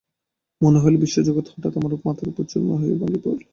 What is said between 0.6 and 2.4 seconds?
মনে হইল, বিশ্বজগৎ হঠাৎ আমার মাথার